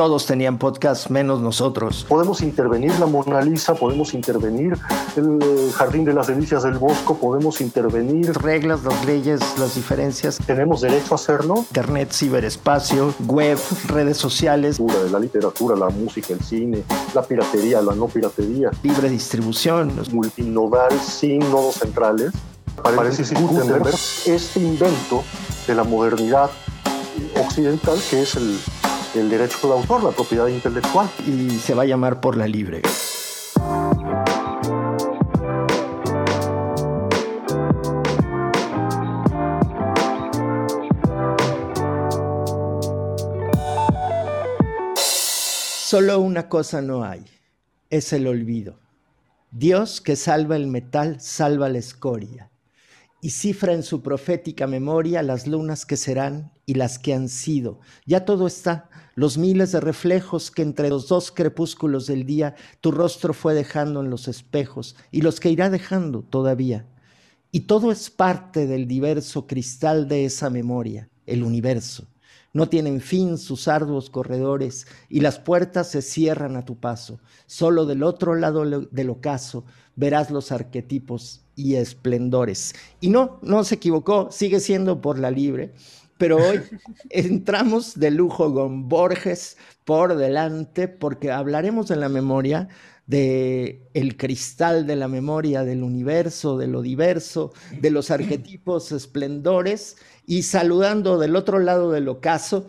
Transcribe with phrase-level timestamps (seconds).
[0.00, 2.06] todos tenían podcast menos nosotros.
[2.08, 4.78] Podemos intervenir la Mona Lisa, podemos intervenir
[5.14, 8.32] el Jardín de las Delicias del Bosco, podemos intervenir...
[8.32, 10.38] Reglas, las leyes, las diferencias.
[10.46, 11.56] ¿Tenemos derecho a hacerlo?
[11.68, 13.58] Internet, ciberespacio, web,
[13.88, 14.80] redes sociales.
[15.12, 16.82] La literatura, la música, el cine,
[17.14, 18.70] la piratería, la no piratería.
[18.82, 19.92] Libre distribución.
[20.12, 22.32] Multinodal sin nodos centrales.
[22.82, 23.94] Parece Gutenberg
[24.24, 25.22] este invento
[25.66, 26.48] de la modernidad
[27.38, 28.58] occidental que es el,
[29.14, 31.08] el derecho de autor, la propiedad intelectual.
[31.26, 32.82] Y se va a llamar por la libre.
[45.90, 47.24] Solo una cosa no hay,
[47.90, 48.78] es el olvido.
[49.50, 52.49] Dios que salva el metal, salva la escoria,
[53.20, 57.80] y cifra en su profética memoria las lunas que serán y las que han sido.
[58.06, 62.90] Ya todo está, los miles de reflejos que entre los dos crepúsculos del día tu
[62.90, 66.86] rostro fue dejando en los espejos, y los que irá dejando todavía.
[67.52, 72.06] Y todo es parte del diverso cristal de esa memoria, el universo
[72.52, 77.20] no tienen fin sus arduos corredores y las puertas se cierran a tu paso.
[77.46, 79.64] Solo del otro lado del ocaso
[79.96, 82.74] verás los arquetipos y esplendores.
[83.00, 85.74] Y no, no se equivocó, sigue siendo por la libre.
[86.18, 86.60] Pero hoy
[87.10, 92.68] entramos de lujo con Borges por delante porque hablaremos de la memoria,
[93.10, 99.96] de el cristal de la memoria del universo, de lo diverso, de los arquetipos esplendores
[100.26, 102.66] y saludando del otro lado del ocaso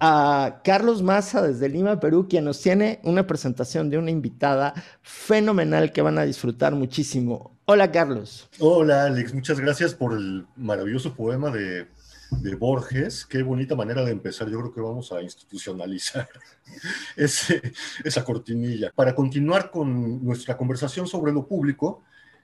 [0.00, 5.92] a Carlos Maza desde Lima, Perú, quien nos tiene una presentación de una invitada fenomenal
[5.92, 7.56] que van a disfrutar muchísimo.
[7.66, 8.48] Hola Carlos.
[8.58, 11.86] Hola Alex, muchas gracias por el maravilloso poema de,
[12.40, 13.24] de Borges.
[13.24, 14.48] Qué bonita manera de empezar.
[14.48, 16.28] Yo creo que vamos a institucionalizar
[17.16, 18.92] esa cortinilla.
[18.94, 22.02] Para continuar con nuestra conversación sobre lo público,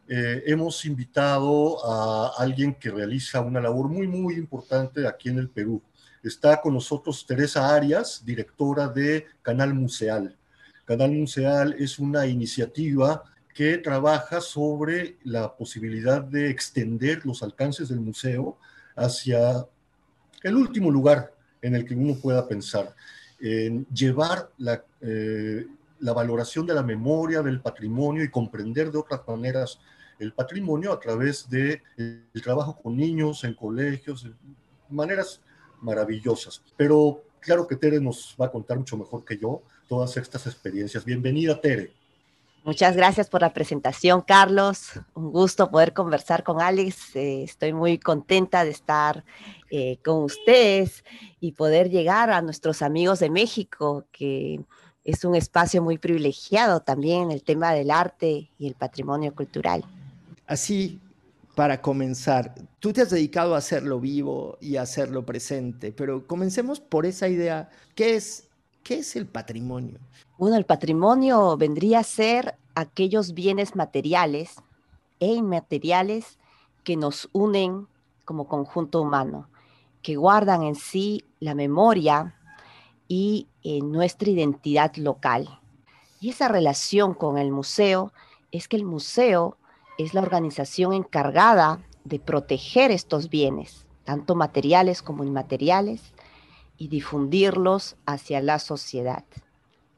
[0.09, 5.49] eh, hemos invitado a alguien que realiza una labor muy, muy importante aquí en el
[5.49, 5.83] Perú.
[6.23, 10.37] Está con nosotros Teresa Arias, directora de Canal Museal.
[10.85, 13.23] Canal Museal es una iniciativa
[13.55, 18.59] que trabaja sobre la posibilidad de extender los alcances del museo
[18.97, 19.67] hacia
[20.43, 22.95] el último lugar en el que uno pueda pensar,
[23.41, 25.67] en llevar la, eh,
[26.01, 29.79] la valoración de la memoria, del patrimonio y comprender de otras maneras
[30.19, 34.27] el patrimonio a través del de el trabajo con niños en colegios,
[34.89, 35.41] maneras
[35.81, 36.63] maravillosas.
[36.77, 41.05] Pero claro que Tere nos va a contar mucho mejor que yo todas estas experiencias.
[41.05, 41.93] Bienvenida, Tere.
[42.63, 44.91] Muchas gracias por la presentación, Carlos.
[45.15, 47.17] Un gusto poder conversar con Alex.
[47.17, 49.25] Eh, estoy muy contenta de estar
[49.71, 51.03] eh, con ustedes
[51.41, 54.61] y poder llegar a nuestros amigos de México, que
[55.05, 59.83] es un espacio muy privilegiado también el tema del arte y el patrimonio cultural.
[60.47, 61.01] Así,
[61.55, 66.79] para comenzar, tú te has dedicado a hacerlo vivo y a hacerlo presente, pero comencemos
[66.79, 67.71] por esa idea.
[67.95, 68.50] ¿Qué es,
[68.83, 69.99] qué es el patrimonio?
[70.39, 74.57] Bueno, el patrimonio vendría a ser aquellos bienes materiales
[75.19, 76.39] e inmateriales
[76.85, 77.87] que nos unen
[78.25, 79.49] como conjunto humano,
[80.03, 82.35] que guardan en sí la memoria
[83.09, 85.61] y eh, nuestra identidad local.
[86.21, 88.13] Y esa relación con el museo
[88.53, 89.57] es que el museo
[89.99, 96.13] es la organización encargada de proteger estos bienes, tanto materiales como inmateriales,
[96.81, 99.25] y difundirlos hacia la sociedad.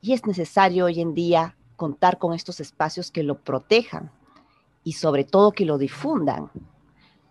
[0.00, 4.10] Y es necesario hoy en día contar con estos espacios que lo protejan
[4.82, 6.50] y sobre todo que lo difundan.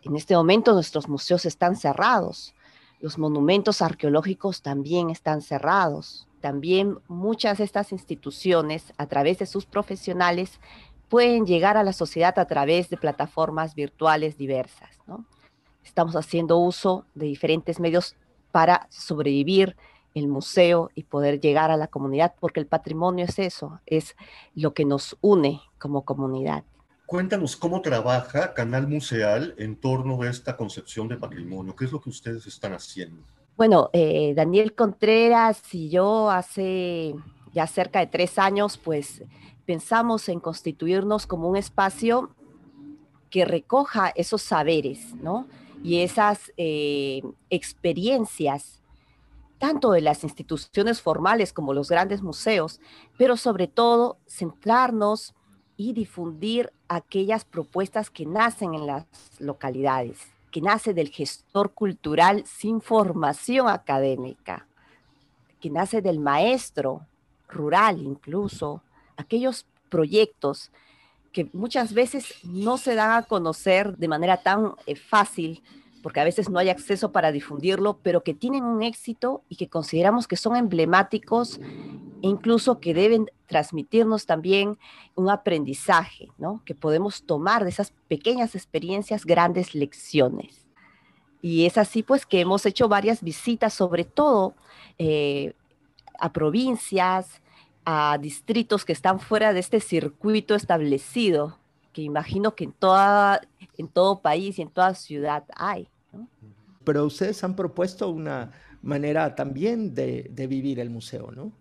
[0.03, 2.55] En este momento nuestros museos están cerrados,
[3.01, 6.29] los monumentos arqueológicos también están cerrados.
[6.39, 10.61] También muchas de estas instituciones, a través de sus profesionales,
[11.09, 14.91] pueden llegar a la sociedad a través de plataformas virtuales diversas.
[15.83, 18.15] Estamos haciendo uso de diferentes medios
[18.51, 19.75] para sobrevivir
[20.13, 24.15] el museo y poder llegar a la comunidad, porque el patrimonio es eso, es
[24.55, 26.63] lo que nos une como comunidad.
[27.05, 31.75] Cuéntanos cómo trabaja Canal Museal en torno a esta concepción de patrimonio.
[31.75, 33.23] ¿Qué es lo que ustedes están haciendo?
[33.57, 37.13] Bueno, eh, Daniel Contreras y yo hace
[37.53, 39.23] ya cerca de tres años, pues
[39.65, 42.33] pensamos en constituirnos como un espacio
[43.29, 45.47] que recoja esos saberes, ¿no?
[45.83, 48.81] Y esas eh, experiencias,
[49.57, 52.79] tanto de las instituciones formales como los grandes museos,
[53.17, 55.33] pero sobre todo centrarnos
[55.77, 59.05] y difundir aquellas propuestas que nacen en las
[59.39, 60.19] localidades,
[60.51, 64.67] que nace del gestor cultural sin formación académica
[65.61, 67.07] que nace del maestro
[67.47, 68.81] rural incluso,
[69.15, 70.71] aquellos proyectos
[71.31, 75.63] que muchas veces no se dan a conocer de manera tan eh, fácil,
[76.01, 79.69] porque a veces no hay acceso para difundirlo, pero que tienen un éxito y que
[79.69, 81.59] consideramos que son emblemáticos
[82.23, 84.77] e incluso que deben transmitirnos también
[85.15, 86.61] un aprendizaje, ¿no?
[86.65, 90.67] Que podemos tomar de esas pequeñas experiencias grandes lecciones.
[91.41, 94.55] Y es así pues que hemos hecho varias visitas, sobre todo
[94.97, 95.53] eh,
[96.19, 97.41] a provincias,
[97.85, 101.57] a distritos que están fuera de este circuito establecido,
[101.93, 103.41] que imagino que en, toda,
[103.77, 105.87] en todo país y en toda ciudad hay.
[106.83, 108.51] Pero ustedes han propuesto una
[108.81, 111.51] manera también de, vivir el museo, ¿no?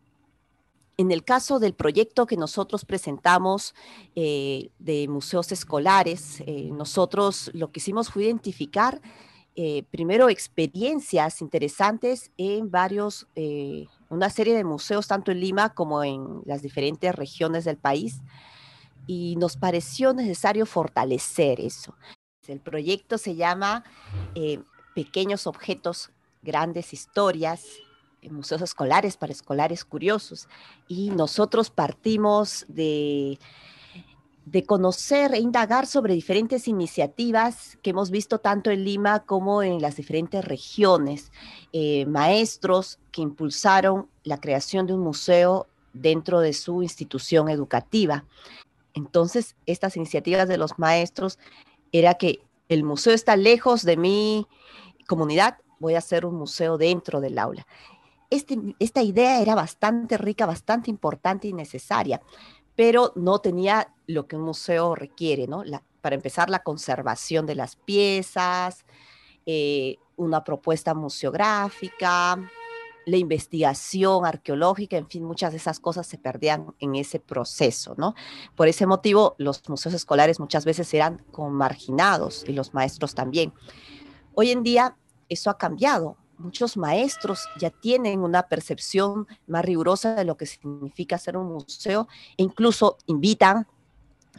[0.96, 3.74] En el caso del proyecto que nosotros presentamos
[4.14, 9.00] eh, de museos escolares, eh, nosotros lo que hicimos fue identificar
[9.56, 13.26] eh, primero experiencias interesantes en varios
[14.10, 18.20] una serie de museos tanto en Lima como en las diferentes regiones del país
[19.06, 21.94] y nos pareció necesario fortalecer eso.
[22.46, 23.84] El proyecto se llama
[24.34, 24.60] eh,
[24.94, 26.10] Pequeños Objetos,
[26.42, 27.64] Grandes Historias,
[28.22, 30.48] en museos escolares para escolares curiosos.
[30.88, 33.38] Y nosotros partimos de
[34.46, 39.80] de conocer e indagar sobre diferentes iniciativas que hemos visto tanto en Lima como en
[39.80, 41.30] las diferentes regiones,
[41.72, 48.24] eh, maestros que impulsaron la creación de un museo dentro de su institución educativa.
[48.94, 51.38] Entonces, estas iniciativas de los maestros
[51.92, 54.46] era que el museo está lejos de mi
[55.06, 57.66] comunidad, voy a hacer un museo dentro del aula.
[58.30, 62.20] Este, esta idea era bastante rica, bastante importante y necesaria,
[62.80, 65.62] pero no tenía lo que un museo requiere, ¿no?
[66.00, 68.86] para empezar, la conservación de las piezas,
[69.44, 72.38] eh, una propuesta museográfica,
[73.04, 78.14] la investigación arqueológica, en fin, muchas de esas cosas se perdían en ese proceso, ¿no?
[78.54, 83.52] Por ese motivo, los museos escolares muchas veces eran como marginados y los maestros también.
[84.32, 84.96] Hoy en día
[85.28, 91.18] eso ha cambiado muchos maestros ya tienen una percepción más rigurosa de lo que significa
[91.18, 93.66] ser un museo e incluso invitan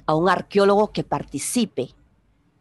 [0.06, 1.94] a un arqueólogo que participe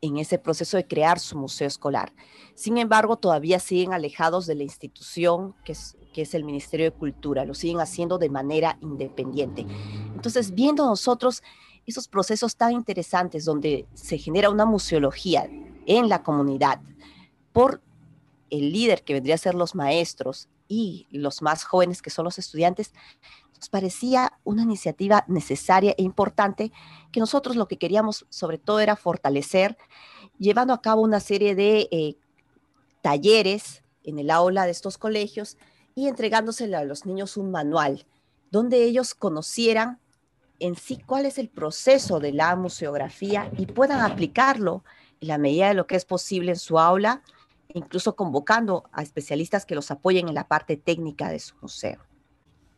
[0.02, 2.12] en ese proceso de crear su museo escolar.
[2.54, 6.96] Sin embargo, todavía siguen alejados de la institución que es, que es el Ministerio de
[6.96, 9.66] Cultura, lo siguen haciendo de manera independiente.
[10.14, 11.42] Entonces, viendo nosotros
[11.86, 15.48] esos procesos tan interesantes donde se genera una museología
[15.86, 16.80] en la comunidad
[17.52, 17.82] por
[18.50, 22.38] el líder que vendría a ser los maestros y los más jóvenes que son los
[22.38, 22.92] estudiantes,
[23.56, 26.72] nos parecía una iniciativa necesaria e importante
[27.12, 29.76] que nosotros lo que queríamos sobre todo era fortalecer,
[30.38, 32.16] llevando a cabo una serie de eh,
[33.02, 35.58] talleres en el aula de estos colegios
[35.94, 38.06] y entregándosele a los niños un manual
[38.50, 40.00] donde ellos conocieran
[40.58, 44.84] en sí cuál es el proceso de la museografía y puedan aplicarlo
[45.20, 47.22] en la medida de lo que es posible en su aula
[47.74, 52.00] incluso convocando a especialistas que los apoyen en la parte técnica de su museo.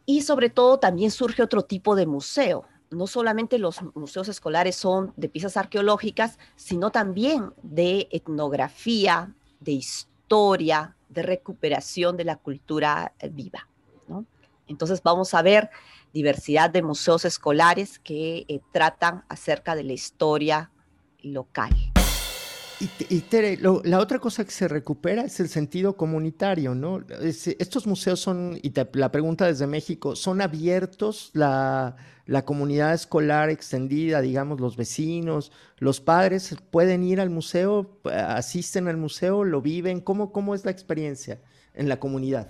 [0.07, 2.65] Y sobre todo también surge otro tipo de museo.
[2.91, 10.97] No solamente los museos escolares son de piezas arqueológicas, sino también de etnografía, de historia,
[11.09, 13.69] de recuperación de la cultura viva.
[14.67, 15.71] Entonces vamos a ver
[16.13, 20.71] diversidad de museos escolares que eh, tratan acerca de la historia
[21.23, 21.92] local.
[23.09, 27.01] Y, Tere, la otra cosa que se recupera es el sentido comunitario, ¿no?
[27.21, 31.95] estos museos son, y la pregunta desde México, ¿son abiertos la,
[32.27, 38.97] la, comunidad escolar extendida, digamos, los vecinos, los padres pueden ir al museo, asisten al
[38.97, 40.01] museo, lo viven?
[40.01, 41.41] ¿Cómo, cómo es la experiencia
[41.75, 42.49] en la comunidad?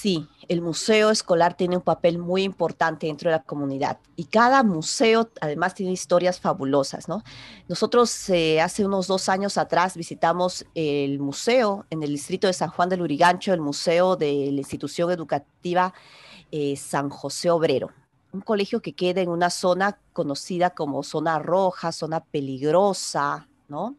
[0.00, 4.62] Sí, el museo escolar tiene un papel muy importante dentro de la comunidad y cada
[4.62, 7.24] museo además tiene historias fabulosas, ¿no?
[7.66, 12.70] Nosotros eh, hace unos dos años atrás visitamos el museo en el distrito de San
[12.70, 15.92] Juan del Urigancho, el museo de la institución educativa
[16.52, 17.90] eh, San José Obrero,
[18.32, 23.96] un colegio que queda en una zona conocida como zona roja, zona peligrosa, ¿no?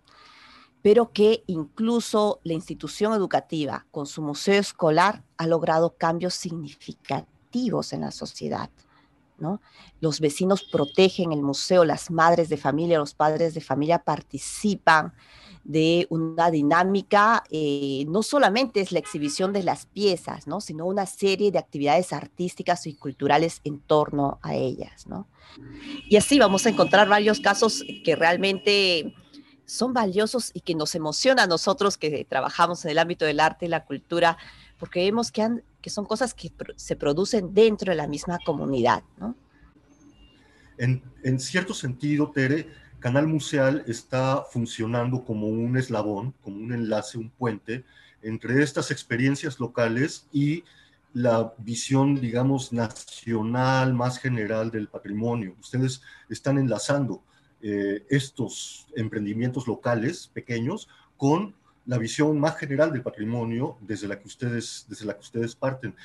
[0.81, 8.01] Pero que incluso la institución educativa con su museo escolar ha logrado cambios significativos en
[8.01, 8.69] la sociedad.
[9.37, 9.61] ¿no?
[10.01, 15.13] Los vecinos protegen el museo, las madres de familia, los padres de familia participan
[15.63, 20.61] de una dinámica, eh, no solamente es la exhibición de las piezas, ¿no?
[20.61, 25.07] sino una serie de actividades artísticas y culturales en torno a ellas.
[25.07, 25.27] ¿no?
[26.09, 29.13] Y así vamos a encontrar varios casos que realmente
[29.69, 33.67] son valiosos y que nos emociona a nosotros que trabajamos en el ámbito del arte
[33.67, 34.37] y la cultura,
[34.79, 35.47] porque vemos que,
[35.89, 39.03] son cosas que se producen dentro de la misma comunidad.
[40.77, 42.67] en cierto sentido, Tere,
[42.99, 47.85] Canal Museal está funcionando como un eslabón, como un enlace, un puente
[48.21, 50.63] entre estas experiencias locales y
[51.13, 55.55] la visión, digamos, nacional más general del patrimonio.
[55.59, 57.23] Ustedes están enlazando
[57.61, 60.87] eh, estos emprendimientos locales pequeños
[61.17, 65.55] con la visión más general del patrimonio desde la que ustedes, desde la que ustedes
[65.55, 65.95] parten.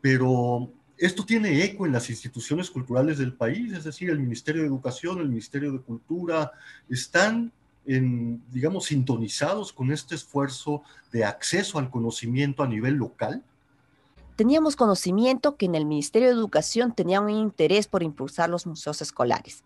[0.00, 4.68] Pero esto tiene eco en las instituciones culturales del país, es decir, el Ministerio de
[4.68, 6.52] Educación, el Ministerio de Cultura,
[6.88, 7.52] están
[7.86, 13.42] en, digamos, sintonizados con este esfuerzo de acceso al conocimiento a nivel local?
[14.38, 19.02] Teníamos conocimiento que en el Ministerio de Educación tenían un interés por impulsar los museos
[19.02, 19.64] escolares.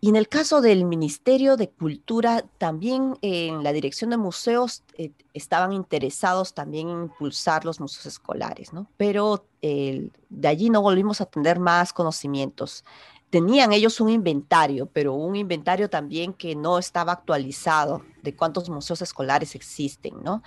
[0.00, 5.10] Y en el caso del Ministerio de Cultura, también en la Dirección de Museos eh,
[5.34, 8.86] estaban interesados también en impulsar los museos escolares, ¿no?
[8.96, 12.84] Pero de allí no volvimos a tener más conocimientos
[13.28, 19.00] tenían ellos un inventario, pero un inventario también que no estaba actualizado de cuántos museos
[19.00, 20.42] escolares existen, ¿no?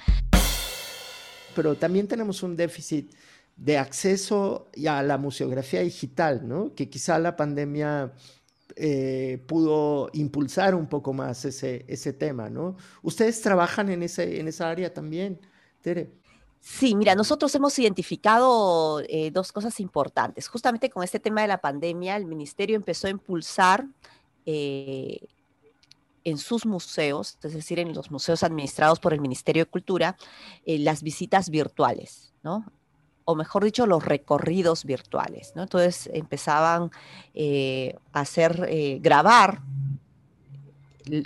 [1.56, 3.12] Pero también tenemos un déficit
[3.56, 6.74] de acceso a la museografía digital, ¿no?
[6.76, 8.14] Que quizá la pandemia
[8.76, 12.76] eh, pudo impulsar un poco más ese, ese tema, ¿no?
[13.02, 15.40] ¿Ustedes trabajan en, ese, en esa área también,
[15.82, 16.12] Tere?
[16.60, 20.48] Sí, mira, nosotros hemos identificado eh, dos cosas importantes.
[20.50, 23.86] Justamente con este tema de la pandemia, el ministerio empezó a impulsar
[24.46, 25.20] eh,
[26.26, 30.18] en sus museos, es decir, en los museos administrados por el Ministerio de Cultura,
[30.66, 32.66] las visitas virtuales, ¿no?
[33.26, 35.54] O mejor dicho, los recorridos virtuales.
[35.56, 36.92] Entonces empezaban
[38.14, 39.62] a hacer, grabar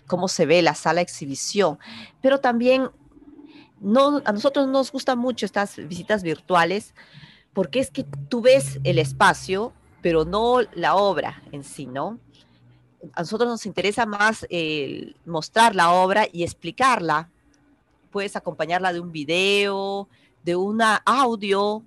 [0.08, 1.78] cómo se ve la sala de exhibición,
[2.22, 2.90] pero también
[3.80, 6.94] no, a nosotros nos gustan mucho estas visitas virtuales
[7.54, 12.20] porque es que tú ves el espacio, pero no la obra en sí, ¿no?
[13.14, 14.46] A nosotros nos interesa más
[15.26, 17.30] mostrar la obra y explicarla.
[18.12, 20.10] Puedes acompañarla de un video,
[20.44, 21.84] de un audio,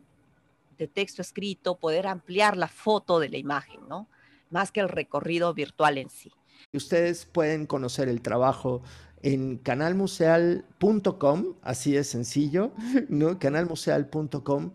[0.79, 4.09] de texto escrito, poder ampliar la foto de la imagen, ¿no?
[4.51, 6.33] Más que el recorrido virtual en sí.
[6.73, 8.83] Ustedes pueden conocer el trabajo
[9.23, 12.73] en canalmuseal.com, así de sencillo,
[13.09, 13.39] ¿no?
[13.39, 14.73] canalmuseal.com.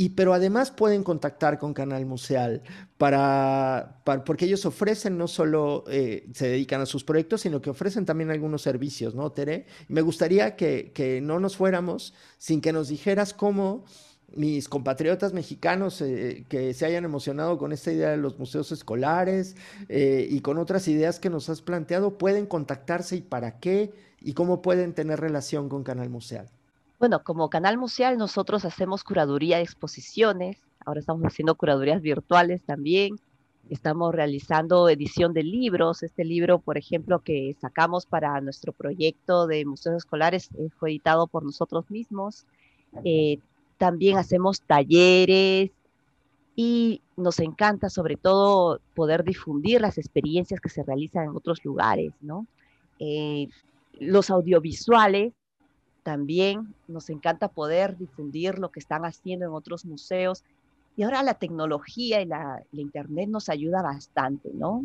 [0.00, 2.62] Y, pero además pueden contactar con Canal Museal
[2.98, 8.06] para, porque ellos ofrecen no solo eh, se dedican a sus proyectos, sino que ofrecen
[8.06, 9.66] también algunos servicios, ¿no, Tere?
[9.88, 13.86] me gustaría que, que no nos fuéramos sin que nos dijeras cómo
[14.34, 19.56] mis compatriotas mexicanos eh, que se hayan emocionado con esta idea de los museos escolares
[19.88, 24.34] eh, y con otras ideas que nos has planteado, pueden contactarse y para qué y
[24.34, 26.48] cómo pueden tener relación con Canal Museal.
[26.98, 33.16] Bueno, como Canal Museal nosotros hacemos curaduría de exposiciones, ahora estamos haciendo curadurías virtuales también,
[33.70, 39.64] estamos realizando edición de libros, este libro, por ejemplo, que sacamos para nuestro proyecto de
[39.64, 42.46] museos escolares eh, fue editado por nosotros mismos.
[43.78, 45.70] También hacemos talleres
[46.56, 52.12] y nos encanta sobre todo poder difundir las experiencias que se realizan en otros lugares,
[52.20, 52.46] ¿no?
[52.98, 53.48] Eh,
[54.00, 55.32] los audiovisuales
[56.02, 60.42] también nos encanta poder difundir lo que están haciendo en otros museos.
[60.96, 64.84] Y ahora la tecnología y la, Internet nos ayuda bastante, ¿no?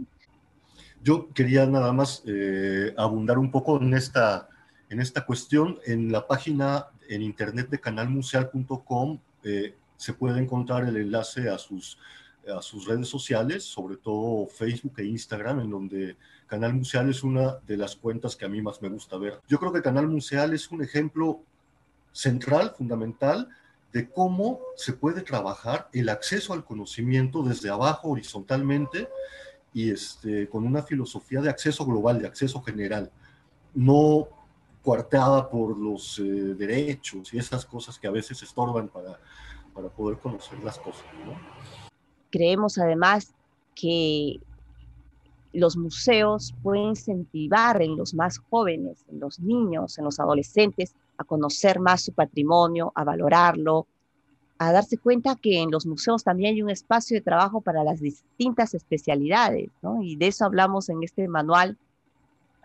[1.02, 4.50] Yo quería nada más eh, abundar un poco en esta,
[4.90, 5.80] en esta cuestión.
[5.86, 11.98] En la página en internet de canalmuseal.com eh, se puede encontrar el enlace a sus,
[12.48, 16.18] a sus redes sociales, sobre todo Facebook e Instagram, en donde
[16.48, 19.40] Canal Museal es una de las cuentas que a mí más me gusta ver.
[19.48, 21.42] Yo creo que Canal Museal es un ejemplo
[22.12, 23.50] central, fundamental,
[23.92, 29.08] de cómo se puede trabajar el acceso al conocimiento desde abajo horizontalmente
[29.74, 33.12] y este, con una filosofía de acceso global, de acceso general.
[33.74, 34.28] No
[34.84, 39.18] coartada por los eh, derechos y esas cosas que a veces estorban para,
[39.74, 41.06] para poder conocer las cosas.
[42.30, 43.34] Creemos además
[43.76, 44.40] que
[45.54, 51.24] los museos pueden incentivar en los más jóvenes, en los niños, en los adolescentes, a
[51.24, 53.88] conocer más su patrimonio, a valorarlo,
[54.58, 58.00] a darse cuenta que en los museos también hay un espacio de trabajo para las
[58.00, 60.02] distintas especialidades, ¿no?
[60.02, 61.78] Y de eso hablamos en este manual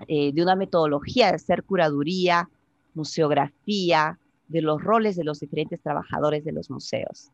[0.06, 2.48] eh, de una metodología de hacer curaduría,
[2.94, 7.30] museografía, de los roles de los diferentes trabajadores de los museos.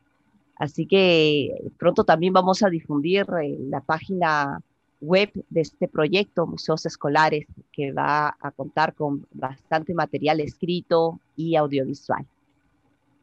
[0.57, 4.61] Así que pronto también vamos a difundir eh, la página
[5.01, 11.55] web de este proyecto, Museos Escolares, que va a contar con bastante material escrito y
[11.55, 12.25] audiovisual.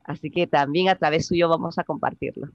[0.05, 2.49] Así que también a través suyo vamos a compartirlo.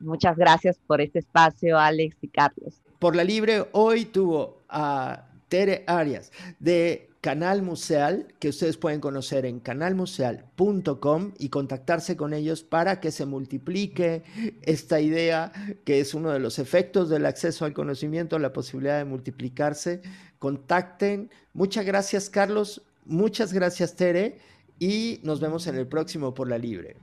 [0.00, 2.74] Muchas gracias por este espacio, Alex y Carlos.
[2.98, 9.44] Por la Libre hoy tuvo a Tere Arias de Canal Museal, que ustedes pueden conocer
[9.44, 14.22] en canalmuseal.com y contactarse con ellos para que se multiplique
[14.62, 15.52] esta idea,
[15.84, 20.00] que es uno de los efectos del acceso al conocimiento, la posibilidad de multiplicarse.
[20.38, 21.30] Contacten.
[21.54, 22.82] Muchas gracias, Carlos.
[23.04, 24.38] Muchas gracias, Tere.
[24.78, 26.96] Y nos vemos en el próximo Por la Libre.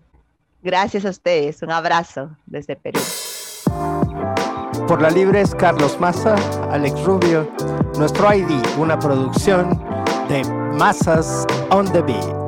[0.63, 1.61] Gracias a ustedes.
[1.61, 3.01] Un abrazo desde Perú.
[4.87, 6.35] Por la Libre es Carlos Maza,
[6.71, 7.49] Alex Rubio,
[7.97, 9.81] nuestro ID, una producción
[10.29, 10.43] de
[10.77, 12.44] Masas on the Beat.